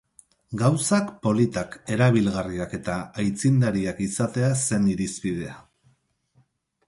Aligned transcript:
Gauzak 0.59 1.11
politak, 1.25 1.75
erabilgarriak 1.95 2.73
eta 2.79 2.95
aitzindariak 3.25 4.03
izatea 4.07 4.49
zen 4.69 4.87
irizpidea. 4.95 5.57